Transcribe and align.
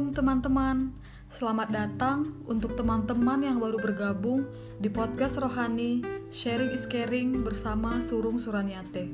Shalom 0.00 0.16
teman-teman, 0.16 0.96
selamat 1.28 1.68
datang 1.76 2.24
untuk 2.48 2.72
teman-teman 2.72 3.44
yang 3.44 3.60
baru 3.60 3.76
bergabung 3.76 4.48
di 4.80 4.88
podcast 4.88 5.36
Rohani 5.36 6.00
Sharing 6.32 6.72
is 6.72 6.88
Caring 6.88 7.44
bersama 7.44 8.00
Surung 8.00 8.40
Suraniate. 8.40 9.12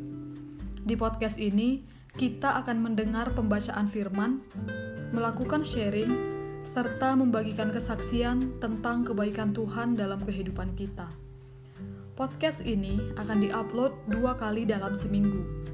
Di 0.87 0.95
podcast 0.95 1.43
ini, 1.43 1.83
kita 2.14 2.62
akan 2.62 2.87
mendengar 2.87 3.34
pembacaan 3.34 3.91
firman, 3.91 4.46
melakukan 5.11 5.66
sharing, 5.66 6.07
serta 6.70 7.18
membagikan 7.18 7.75
kesaksian 7.75 8.62
tentang 8.62 9.03
kebaikan 9.03 9.50
Tuhan 9.50 9.98
dalam 9.98 10.23
kehidupan 10.23 10.78
kita. 10.78 11.11
Podcast 12.14 12.62
ini 12.62 13.03
akan 13.19 13.42
diupload 13.42 14.06
dua 14.06 14.39
kali 14.39 14.62
dalam 14.62 14.95
seminggu. 14.95 15.66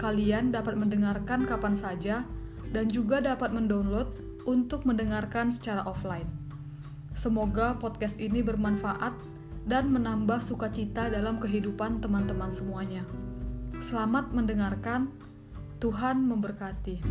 Kalian 0.00 0.48
dapat 0.48 0.80
mendengarkan 0.80 1.44
kapan 1.44 1.76
saja 1.76 2.24
dan 2.72 2.88
juga 2.88 3.20
dapat 3.20 3.52
mendownload 3.52 4.25
untuk 4.46 4.86
mendengarkan 4.86 5.50
secara 5.50 5.82
offline. 5.82 6.30
Semoga 7.12 7.74
podcast 7.82 8.16
ini 8.22 8.46
bermanfaat 8.46 9.12
dan 9.66 9.90
menambah 9.90 10.46
sukacita 10.46 11.10
dalam 11.10 11.42
kehidupan 11.42 11.98
teman-teman 11.98 12.54
semuanya. 12.54 13.02
Selamat 13.82 14.30
mendengarkan, 14.30 15.10
Tuhan 15.82 16.22
memberkati. 16.30 17.02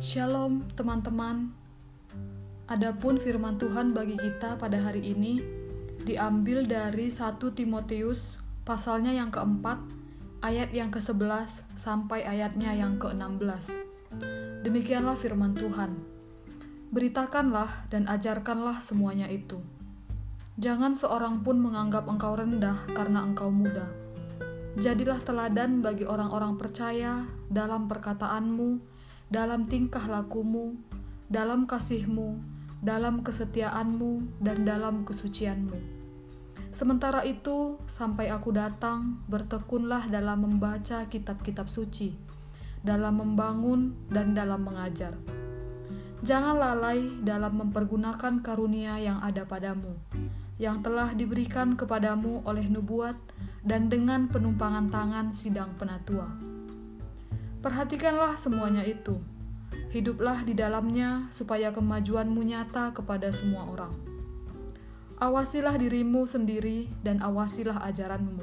Shalom, 0.00 0.64
teman-teman. 0.72 1.52
Adapun 2.72 3.20
firman 3.20 3.60
Tuhan 3.60 3.92
bagi 3.92 4.16
kita 4.16 4.56
pada 4.56 4.80
hari 4.80 5.12
ini 5.12 5.61
diambil 6.02 6.66
dari 6.66 7.08
1 7.08 7.38
Timotius 7.54 8.36
pasalnya 8.66 9.14
yang 9.14 9.30
keempat, 9.30 9.78
ayat 10.42 10.74
yang 10.74 10.90
ke-11 10.90 11.78
sampai 11.78 12.26
ayatnya 12.26 12.74
yang 12.74 12.98
ke-16. 12.98 13.70
Demikianlah 14.66 15.14
firman 15.14 15.54
Tuhan. 15.54 15.98
Beritakanlah 16.92 17.88
dan 17.88 18.10
ajarkanlah 18.10 18.82
semuanya 18.82 19.30
itu. 19.30 19.62
Jangan 20.60 20.92
seorang 20.92 21.40
pun 21.40 21.56
menganggap 21.62 22.04
engkau 22.04 22.36
rendah 22.36 22.76
karena 22.92 23.24
engkau 23.24 23.48
muda. 23.48 23.88
Jadilah 24.76 25.20
teladan 25.24 25.80
bagi 25.80 26.04
orang-orang 26.04 26.60
percaya 26.60 27.24
dalam 27.48 27.88
perkataanmu, 27.88 28.80
dalam 29.32 29.64
tingkah 29.64 30.04
lakumu, 30.04 30.76
dalam 31.32 31.64
kasihmu, 31.64 32.51
dalam 32.82 33.22
kesetiaanmu 33.22 34.42
dan 34.42 34.66
dalam 34.66 35.06
kesucianmu. 35.06 36.02
Sementara 36.74 37.22
itu, 37.22 37.78
sampai 37.86 38.34
aku 38.34 38.50
datang, 38.50 39.22
bertekunlah 39.30 40.10
dalam 40.10 40.42
membaca 40.42 41.06
kitab-kitab 41.06 41.70
suci, 41.70 42.10
dalam 42.82 43.22
membangun 43.22 43.94
dan 44.10 44.34
dalam 44.34 44.66
mengajar. 44.66 45.14
Jangan 46.26 46.58
lalai 46.58 47.06
dalam 47.22 47.62
mempergunakan 47.62 48.42
karunia 48.42 48.98
yang 48.98 49.22
ada 49.22 49.46
padamu, 49.46 49.94
yang 50.58 50.82
telah 50.82 51.14
diberikan 51.14 51.78
kepadamu 51.78 52.42
oleh 52.46 52.66
nubuat 52.66 53.14
dan 53.62 53.86
dengan 53.86 54.26
penumpangan 54.26 54.90
tangan 54.90 55.30
sidang 55.30 55.70
penatua. 55.78 56.26
Perhatikanlah 57.62 58.34
semuanya 58.34 58.82
itu, 58.82 59.22
Hiduplah 59.92 60.48
di 60.48 60.56
dalamnya 60.56 61.28
supaya 61.28 61.68
kemajuanmu 61.68 62.40
nyata 62.40 62.96
kepada 62.96 63.28
semua 63.28 63.68
orang. 63.68 63.92
Awasilah 65.20 65.76
dirimu 65.76 66.24
sendiri 66.24 66.88
dan 67.04 67.20
awasilah 67.20 67.76
ajaranmu. 67.92 68.40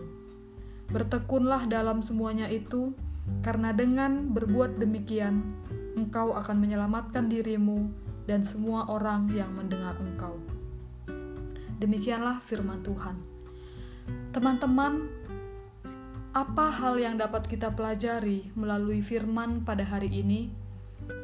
Bertekunlah 0.94 1.66
dalam 1.66 2.06
semuanya 2.06 2.46
itu, 2.54 2.94
karena 3.42 3.74
dengan 3.74 4.30
berbuat 4.30 4.78
demikian, 4.78 5.42
engkau 5.98 6.38
akan 6.38 6.62
menyelamatkan 6.62 7.26
dirimu 7.34 7.90
dan 8.30 8.46
semua 8.46 8.86
orang 8.86 9.26
yang 9.34 9.50
mendengar 9.50 9.98
engkau. 9.98 10.38
Demikianlah 11.82 12.46
firman 12.46 12.86
Tuhan. 12.86 13.18
Teman-teman, 14.38 15.10
apa 16.30 16.70
hal 16.70 17.02
yang 17.02 17.18
dapat 17.18 17.50
kita 17.50 17.74
pelajari 17.74 18.54
melalui 18.54 19.02
firman 19.02 19.66
pada 19.66 19.82
hari 19.82 20.14
ini? 20.14 20.69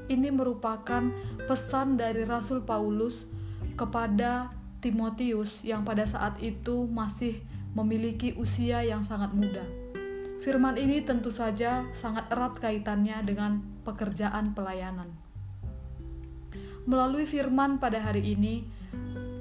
Ini 0.05 0.29
merupakan 0.29 1.09
pesan 1.49 1.97
dari 1.97 2.21
Rasul 2.29 2.61
Paulus 2.61 3.25
kepada 3.73 4.53
Timotius 4.79 5.65
yang 5.65 5.81
pada 5.81 6.05
saat 6.05 6.37
itu 6.45 6.85
masih 6.85 7.41
memiliki 7.73 8.37
usia 8.37 8.85
yang 8.85 9.01
sangat 9.01 9.33
muda. 9.33 9.65
Firman 10.45 10.77
ini 10.77 11.01
tentu 11.01 11.33
saja 11.33 11.89
sangat 11.89 12.29
erat 12.29 12.61
kaitannya 12.61 13.17
dengan 13.25 13.65
pekerjaan 13.81 14.53
pelayanan. 14.53 15.09
Melalui 16.85 17.25
firman 17.25 17.81
pada 17.81 17.97
hari 17.97 18.37
ini, 18.37 18.61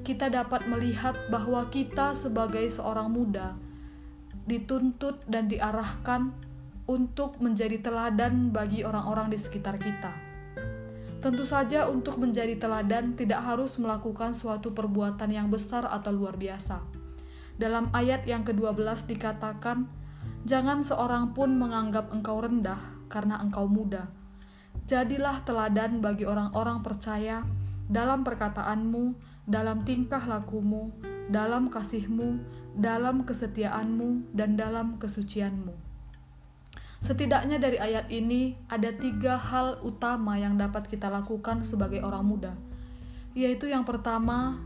kita 0.01 0.33
dapat 0.33 0.65
melihat 0.65 1.13
bahwa 1.29 1.69
kita 1.69 2.17
sebagai 2.17 2.65
seorang 2.73 3.13
muda 3.13 3.53
dituntut 4.49 5.25
dan 5.29 5.49
diarahkan 5.49 6.33
untuk 6.89 7.37
menjadi 7.41 7.81
teladan 7.81 8.49
bagi 8.49 8.85
orang-orang 8.85 9.33
di 9.33 9.41
sekitar 9.41 9.77
kita 9.77 10.34
Tentu 11.25 11.49
saja 11.49 11.89
untuk 11.89 12.21
menjadi 12.21 12.61
teladan 12.61 13.17
tidak 13.17 13.41
harus 13.41 13.81
melakukan 13.81 14.37
suatu 14.37 14.77
perbuatan 14.77 15.33
yang 15.33 15.49
besar 15.49 15.89
atau 15.89 16.13
luar 16.13 16.37
biasa. 16.37 16.85
Dalam 17.57 17.89
ayat 17.97 18.29
yang 18.29 18.45
ke-12 18.45 19.09
dikatakan, 19.09 19.89
Jangan 20.45 20.85
seorang 20.85 21.33
pun 21.33 21.57
menganggap 21.57 22.13
engkau 22.13 22.45
rendah 22.45 22.77
karena 23.09 23.41
engkau 23.41 23.65
muda. 23.65 24.13
Jadilah 24.85 25.41
teladan 25.49 26.05
bagi 26.05 26.29
orang-orang 26.29 26.85
percaya 26.85 27.41
dalam 27.89 28.21
perkataanmu, 28.21 29.17
dalam 29.49 29.81
tingkah 29.89 30.21
lakumu, 30.29 30.93
dalam 31.33 31.73
kasihmu, 31.73 32.37
dalam 32.77 33.25
kesetiaanmu, 33.25 34.37
dan 34.37 34.61
dalam 34.61 35.01
kesucianmu. 35.01 35.94
Setidaknya 37.05 37.61
dari 37.61 37.77
ayat 37.77 38.09
ini 38.09 38.57
ada 38.73 38.89
tiga 38.89 39.37
hal 39.37 39.77
utama 39.85 40.41
yang 40.41 40.57
dapat 40.57 40.89
kita 40.89 41.13
lakukan 41.13 41.61
sebagai 41.61 42.01
orang 42.01 42.25
muda, 42.25 42.57
yaitu 43.37 43.69
yang 43.69 43.85
pertama, 43.85 44.57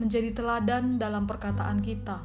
menjadi 0.00 0.32
teladan 0.32 0.96
dalam 0.96 1.28
perkataan 1.28 1.84
kita. 1.84 2.24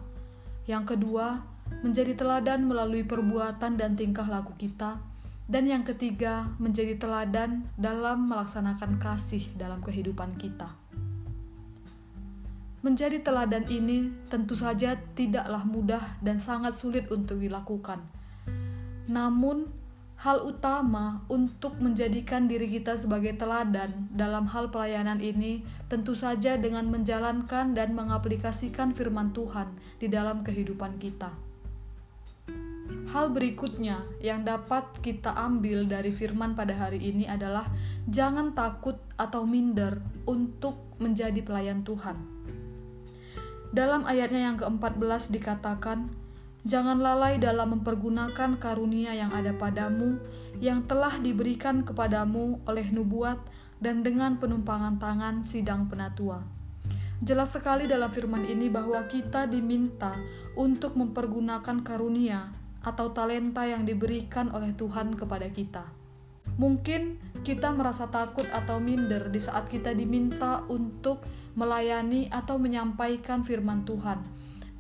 Yang 0.72 0.96
kedua, 0.96 1.44
menjadi 1.84 2.16
teladan 2.16 2.64
melalui 2.64 3.04
perbuatan 3.04 3.76
dan 3.76 4.00
tingkah 4.00 4.24
laku 4.32 4.56
kita. 4.56 5.04
Dan 5.52 5.68
yang 5.68 5.84
ketiga, 5.84 6.48
menjadi 6.64 6.96
teladan 6.96 7.68
dalam 7.76 8.32
melaksanakan 8.32 9.04
kasih 9.04 9.52
dalam 9.60 9.84
kehidupan 9.84 10.40
kita. 10.40 10.72
Menjadi 12.88 13.20
teladan 13.20 13.68
ini 13.68 14.16
tentu 14.32 14.56
saja 14.56 14.96
tidaklah 15.12 15.68
mudah 15.68 16.24
dan 16.24 16.40
sangat 16.40 16.72
sulit 16.72 17.12
untuk 17.12 17.44
dilakukan 17.44 18.00
namun, 19.08 19.72
hal 20.18 20.42
utama 20.44 21.22
untuk 21.30 21.78
menjadikan 21.78 22.50
diri 22.50 22.68
kita 22.68 22.98
sebagai 22.98 23.38
teladan 23.38 24.10
dalam 24.12 24.50
hal 24.50 24.74
pelayanan 24.74 25.22
ini 25.22 25.62
tentu 25.88 26.18
saja 26.18 26.58
dengan 26.58 26.90
menjalankan 26.90 27.78
dan 27.78 27.94
mengaplikasikan 27.94 28.98
firman 28.98 29.32
Tuhan 29.32 29.70
di 30.02 30.10
dalam 30.10 30.42
kehidupan 30.42 30.98
kita. 30.98 31.30
Hal 33.08 33.32
berikutnya 33.32 34.04
yang 34.20 34.44
dapat 34.44 34.84
kita 35.00 35.32
ambil 35.32 35.88
dari 35.88 36.12
firman 36.12 36.60
pada 36.60 36.76
hari 36.76 37.00
ini 37.00 37.24
adalah 37.24 37.72
jangan 38.12 38.52
takut 38.52 39.00
atau 39.16 39.48
minder 39.48 40.04
untuk 40.28 40.76
menjadi 41.00 41.40
pelayan 41.40 41.88
Tuhan. 41.88 42.20
Dalam 43.72 44.04
ayatnya 44.04 44.52
yang 44.52 44.58
ke-14 44.60 45.32
dikatakan, 45.32 46.12
Jangan 46.68 47.00
lalai 47.00 47.40
dalam 47.40 47.80
mempergunakan 47.80 48.60
karunia 48.60 49.16
yang 49.16 49.32
ada 49.32 49.56
padamu, 49.56 50.20
yang 50.60 50.84
telah 50.84 51.16
diberikan 51.16 51.88
kepadamu 51.88 52.60
oleh 52.68 52.92
nubuat 52.92 53.40
dan 53.80 54.04
dengan 54.04 54.36
penumpangan 54.36 55.00
tangan 55.00 55.48
sidang 55.48 55.88
penatua. 55.88 56.44
Jelas 57.24 57.56
sekali 57.56 57.88
dalam 57.88 58.12
firman 58.12 58.44
ini 58.44 58.68
bahwa 58.68 59.00
kita 59.08 59.48
diminta 59.48 60.12
untuk 60.60 61.00
mempergunakan 61.00 61.88
karunia 61.88 62.52
atau 62.84 63.16
talenta 63.16 63.64
yang 63.64 63.88
diberikan 63.88 64.52
oleh 64.52 64.76
Tuhan 64.76 65.16
kepada 65.16 65.48
kita. 65.48 65.88
Mungkin 66.60 67.16
kita 67.48 67.72
merasa 67.72 68.12
takut 68.12 68.46
atau 68.52 68.84
minder 68.84 69.32
di 69.32 69.40
saat 69.40 69.72
kita 69.72 69.96
diminta 69.96 70.68
untuk 70.68 71.24
melayani 71.56 72.28
atau 72.28 72.60
menyampaikan 72.60 73.48
firman 73.48 73.88
Tuhan. 73.88 74.20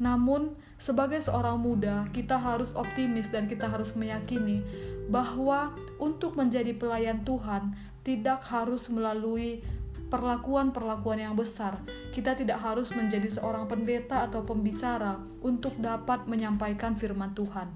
Namun, 0.03 0.66
sebagai 0.77 1.21
seorang 1.21 1.57
muda, 1.57 2.06
kita 2.13 2.38
harus 2.38 2.69
optimis 2.77 3.29
dan 3.33 3.50
kita 3.50 3.65
harus 3.65 3.97
meyakini 3.97 4.62
bahwa 5.09 5.74
untuk 5.97 6.38
menjadi 6.38 6.75
pelayan 6.77 7.25
Tuhan 7.25 7.74
tidak 8.06 8.39
harus 8.45 8.88
melalui 8.88 9.65
perlakuan-perlakuan 10.07 11.19
yang 11.19 11.35
besar. 11.35 11.75
Kita 12.15 12.33
tidak 12.33 12.63
harus 12.63 12.95
menjadi 12.95 13.27
seorang 13.27 13.68
pendeta 13.68 14.24
atau 14.24 14.44
pembicara 14.47 15.19
untuk 15.44 15.75
dapat 15.77 16.24
menyampaikan 16.25 16.95
firman 16.95 17.35
Tuhan. 17.35 17.68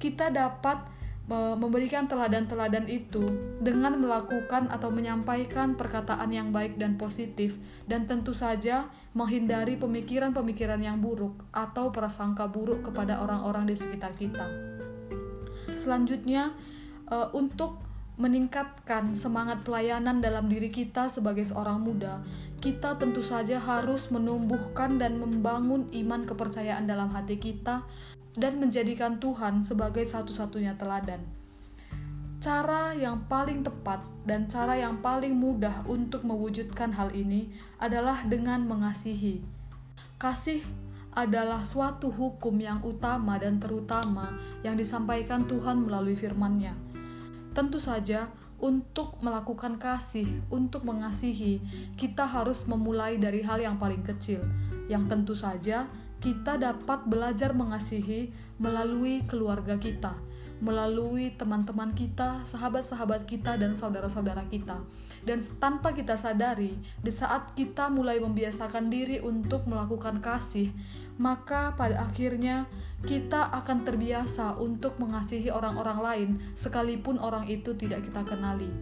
Kita 0.00 0.32
dapat 0.32 0.80
memberikan 1.24 2.04
teladan-teladan 2.04 2.84
itu 2.84 3.24
dengan 3.56 3.96
melakukan 3.96 4.68
atau 4.68 4.92
menyampaikan 4.92 5.72
perkataan 5.72 6.28
yang 6.28 6.52
baik 6.52 6.76
dan 6.76 7.00
positif 7.00 7.56
dan 7.88 8.04
tentu 8.04 8.36
saja 8.36 8.92
menghindari 9.16 9.80
pemikiran-pemikiran 9.80 10.84
yang 10.84 11.00
buruk 11.00 11.48
atau 11.48 11.88
prasangka 11.88 12.44
buruk 12.44 12.84
kepada 12.84 13.24
orang-orang 13.24 13.72
di 13.72 13.74
sekitar 13.80 14.12
kita. 14.12 14.44
Selanjutnya 15.72 16.52
uh, 17.08 17.32
untuk 17.32 17.80
meningkatkan 18.20 19.16
semangat 19.16 19.64
pelayanan 19.64 20.20
dalam 20.20 20.46
diri 20.46 20.68
kita 20.68 21.08
sebagai 21.08 21.48
seorang 21.48 21.82
muda, 21.82 22.20
kita 22.60 23.00
tentu 23.00 23.24
saja 23.24 23.58
harus 23.58 24.12
menumbuhkan 24.12 25.00
dan 25.00 25.18
membangun 25.18 25.88
iman 25.90 26.22
kepercayaan 26.22 26.84
dalam 26.84 27.10
hati 27.10 27.40
kita 27.40 27.82
dan 28.34 28.58
menjadikan 28.58 29.22
Tuhan 29.22 29.62
sebagai 29.62 30.02
satu-satunya 30.02 30.74
teladan. 30.78 31.22
Cara 32.42 32.92
yang 32.92 33.24
paling 33.24 33.64
tepat 33.64 34.04
dan 34.28 34.44
cara 34.52 34.76
yang 34.76 35.00
paling 35.00 35.32
mudah 35.32 35.86
untuk 35.88 36.28
mewujudkan 36.28 36.92
hal 36.92 37.08
ini 37.16 37.48
adalah 37.80 38.20
dengan 38.28 38.68
mengasihi. 38.68 39.40
Kasih 40.20 40.60
adalah 41.14 41.62
suatu 41.62 42.10
hukum 42.10 42.58
yang 42.58 42.82
utama 42.82 43.38
dan 43.38 43.62
terutama 43.62 44.34
yang 44.66 44.74
disampaikan 44.74 45.46
Tuhan 45.46 45.86
melalui 45.86 46.18
firman-Nya. 46.18 46.74
Tentu 47.54 47.78
saja, 47.78 48.28
untuk 48.64 49.20
melakukan 49.20 49.76
kasih, 49.76 50.26
untuk 50.48 50.88
mengasihi, 50.88 51.60
kita 52.00 52.24
harus 52.24 52.64
memulai 52.64 53.20
dari 53.20 53.44
hal 53.44 53.60
yang 53.60 53.76
paling 53.76 54.00
kecil, 54.00 54.40
yang 54.88 55.04
tentu 55.04 55.36
saja 55.36 55.84
kita 56.24 56.56
dapat 56.56 57.04
belajar 57.04 57.52
mengasihi 57.52 58.32
melalui 58.56 59.28
keluarga 59.28 59.76
kita, 59.76 60.16
melalui 60.64 61.36
teman-teman 61.36 61.92
kita, 61.92 62.40
sahabat-sahabat 62.48 63.28
kita, 63.28 63.60
dan 63.60 63.76
saudara-saudara 63.76 64.48
kita. 64.48 64.80
Dan 65.20 65.44
tanpa 65.60 65.92
kita 65.92 66.16
sadari, 66.16 66.80
di 67.04 67.12
saat 67.12 67.52
kita 67.52 67.92
mulai 67.92 68.24
membiasakan 68.24 68.88
diri 68.88 69.20
untuk 69.20 69.68
melakukan 69.68 70.24
kasih, 70.24 70.72
maka 71.20 71.76
pada 71.76 72.00
akhirnya 72.00 72.64
kita 73.04 73.52
akan 73.60 73.84
terbiasa 73.84 74.56
untuk 74.56 74.96
mengasihi 74.96 75.52
orang-orang 75.52 75.98
lain, 76.00 76.30
sekalipun 76.56 77.20
orang 77.20 77.44
itu 77.52 77.76
tidak 77.76 78.00
kita 78.00 78.24
kenali. 78.24 78.72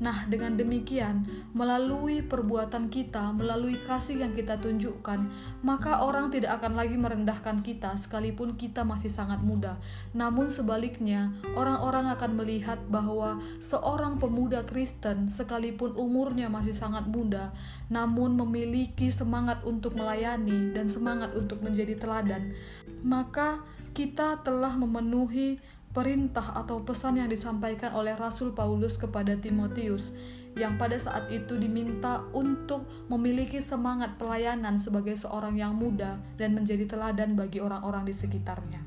Nah, 0.00 0.24
dengan 0.32 0.56
demikian, 0.56 1.28
melalui 1.52 2.24
perbuatan 2.24 2.88
kita, 2.88 3.36
melalui 3.36 3.76
kasih 3.84 4.24
yang 4.24 4.32
kita 4.32 4.56
tunjukkan, 4.56 5.28
maka 5.60 6.00
orang 6.00 6.32
tidak 6.32 6.56
akan 6.56 6.72
lagi 6.72 6.96
merendahkan 6.96 7.60
kita 7.60 8.00
sekalipun 8.00 8.56
kita 8.56 8.80
masih 8.80 9.12
sangat 9.12 9.44
muda. 9.44 9.76
Namun 10.16 10.48
sebaliknya, 10.48 11.36
orang-orang 11.52 12.08
akan 12.16 12.32
melihat 12.32 12.80
bahwa 12.88 13.44
seorang 13.60 14.16
pemuda 14.16 14.64
Kristen 14.64 15.28
sekalipun 15.28 15.92
umurnya 15.92 16.48
masih 16.48 16.72
sangat 16.72 17.04
muda, 17.04 17.52
namun 17.92 18.40
memiliki 18.40 19.12
semangat 19.12 19.60
untuk 19.68 19.92
melayani 20.00 20.72
dan 20.72 20.88
semangat 20.88 21.36
untuk 21.36 21.60
menjadi 21.60 22.00
teladan, 22.00 22.56
maka 23.04 23.60
kita 23.92 24.40
telah 24.40 24.80
memenuhi 24.80 25.60
perintah 25.90 26.54
atau 26.54 26.86
pesan 26.86 27.18
yang 27.18 27.26
disampaikan 27.26 27.90
oleh 27.98 28.14
Rasul 28.14 28.54
Paulus 28.54 28.94
kepada 28.94 29.34
Timotius 29.34 30.14
yang 30.58 30.78
pada 30.78 30.98
saat 30.98 31.30
itu 31.30 31.58
diminta 31.58 32.26
untuk 32.34 32.86
memiliki 33.06 33.62
semangat 33.62 34.18
pelayanan 34.18 34.78
sebagai 34.78 35.14
seorang 35.14 35.58
yang 35.58 35.74
muda 35.74 36.18
dan 36.38 36.54
menjadi 36.54 36.86
teladan 36.86 37.38
bagi 37.38 37.62
orang-orang 37.62 38.06
di 38.06 38.14
sekitarnya. 38.14 38.82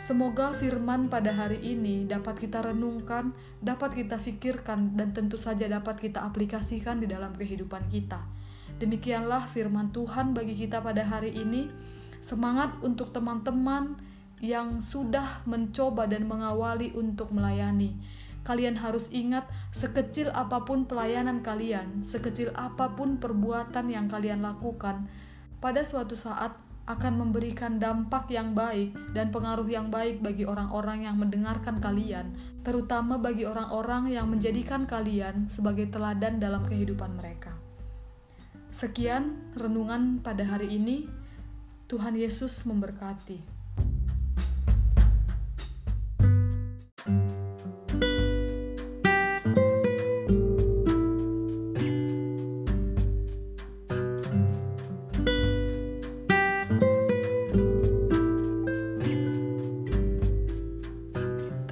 Semoga 0.00 0.50
firman 0.58 1.06
pada 1.06 1.30
hari 1.30 1.62
ini 1.62 2.02
dapat 2.02 2.34
kita 2.42 2.66
renungkan, 2.66 3.30
dapat 3.62 3.94
kita 3.94 4.18
pikirkan, 4.18 4.98
dan 4.98 5.14
tentu 5.14 5.38
saja 5.38 5.70
dapat 5.70 6.02
kita 6.02 6.26
aplikasikan 6.26 6.98
di 6.98 7.06
dalam 7.06 7.30
kehidupan 7.38 7.86
kita. 7.86 8.18
Demikianlah 8.82 9.46
firman 9.54 9.94
Tuhan 9.94 10.34
bagi 10.34 10.58
kita 10.58 10.82
pada 10.82 11.06
hari 11.06 11.30
ini. 11.36 11.70
Semangat 12.18 12.74
untuk 12.82 13.14
teman-teman 13.14 14.09
yang 14.40 14.80
sudah 14.80 15.44
mencoba 15.44 16.08
dan 16.08 16.24
mengawali 16.24 16.92
untuk 16.96 17.32
melayani. 17.32 17.96
Kalian 18.40 18.80
harus 18.80 19.12
ingat, 19.12 19.44
sekecil 19.76 20.32
apa 20.32 20.64
pun 20.64 20.88
pelayanan 20.88 21.44
kalian, 21.44 22.00
sekecil 22.02 22.50
apa 22.56 22.96
pun 22.96 23.20
perbuatan 23.20 23.92
yang 23.92 24.08
kalian 24.08 24.40
lakukan, 24.40 25.06
pada 25.60 25.84
suatu 25.84 26.16
saat 26.16 26.56
akan 26.88 27.22
memberikan 27.22 27.78
dampak 27.78 28.32
yang 28.32 28.56
baik 28.56 28.96
dan 29.14 29.30
pengaruh 29.30 29.68
yang 29.68 29.92
baik 29.92 30.24
bagi 30.24 30.48
orang-orang 30.48 31.06
yang 31.06 31.20
mendengarkan 31.20 31.78
kalian, 31.78 32.34
terutama 32.64 33.20
bagi 33.20 33.44
orang-orang 33.44 34.10
yang 34.10 34.26
menjadikan 34.26 34.88
kalian 34.88 35.46
sebagai 35.46 35.86
teladan 35.92 36.40
dalam 36.40 36.64
kehidupan 36.66 37.14
mereka. 37.14 37.54
Sekian 38.72 39.52
renungan 39.54 40.24
pada 40.24 40.42
hari 40.48 40.80
ini. 40.80 41.06
Tuhan 41.90 42.14
Yesus 42.14 42.70
memberkati. 42.70 43.59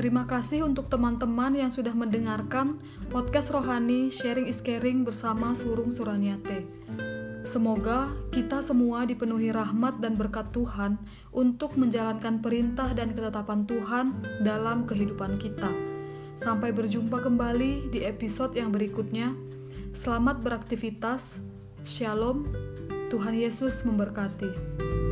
Terima 0.09 0.25
kasih 0.25 0.65
untuk 0.65 0.89
teman-teman 0.89 1.53
yang 1.53 1.69
sudah 1.69 1.93
mendengarkan 1.93 2.81
podcast 3.13 3.53
Rohani 3.53 4.09
Sharing 4.09 4.49
is 4.49 4.65
Caring 4.65 5.05
bersama 5.05 5.53
Surung 5.53 5.93
Suraniate. 5.93 6.65
Semoga 7.45 8.09
kita 8.33 8.65
semua 8.65 9.05
dipenuhi 9.05 9.53
rahmat 9.53 10.01
dan 10.01 10.17
berkat 10.17 10.49
Tuhan 10.49 10.97
untuk 11.29 11.77
menjalankan 11.77 12.41
perintah 12.41 12.89
dan 12.97 13.13
ketetapan 13.13 13.69
Tuhan 13.69 14.17
dalam 14.49 14.89
kehidupan 14.89 15.37
kita. 15.37 15.69
Sampai 16.41 16.73
berjumpa 16.73 17.21
kembali 17.21 17.93
di 17.93 18.09
episode 18.09 18.57
yang 18.57 18.73
berikutnya. 18.73 19.37
Selamat 19.93 20.41
beraktivitas. 20.41 21.37
Shalom. 21.85 22.49
Tuhan 23.13 23.37
Yesus 23.37 23.85
memberkati. 23.85 25.08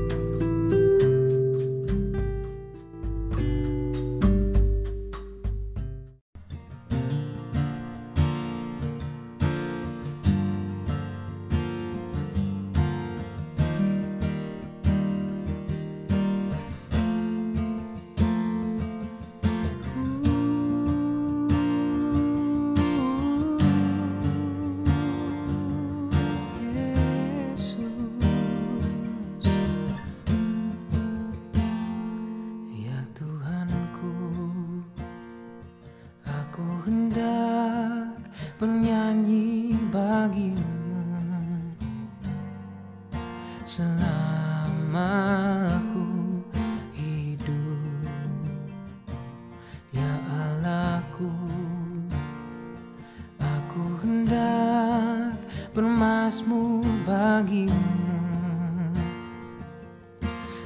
Bermasmu 56.27 56.83
bagimu. 57.07 57.71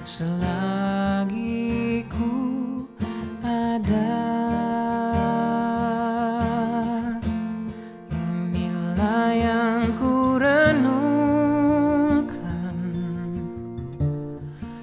Selagi 0.08 2.00
ku 2.08 2.88
ada 3.44 4.08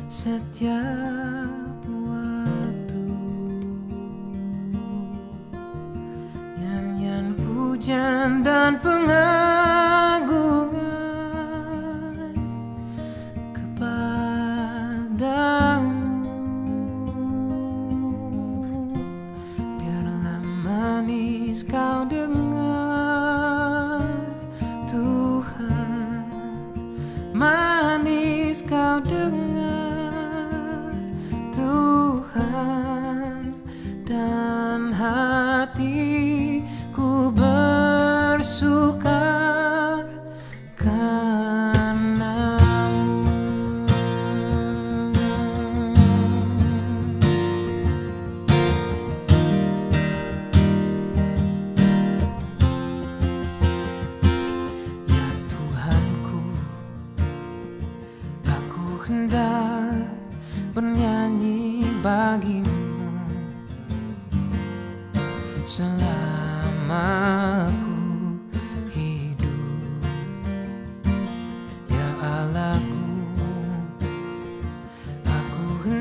setiap 0.07 1.81
waktu 2.05 3.09
Nyanyian 6.61 7.33
pujian 7.33 8.45
dan 8.45 8.77
pengagungan 8.77 9.36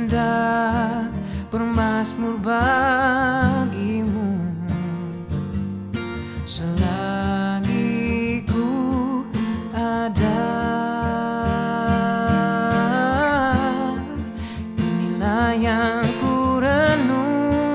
hendak 0.06 1.10
bermasmur 1.50 2.38
bagimu. 2.38 4.38
Selagi 6.46 8.46
ku 8.46 9.26
ada. 9.74 10.46
Inilah 14.78 15.58
yang 15.58 16.06
ku 16.22 16.62
renungkan 16.62 17.66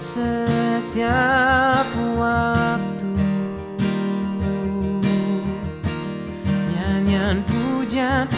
setiap 0.00 1.84
waktu. 2.16 3.12
Nyanyian 6.72 7.44
bien 7.94 8.28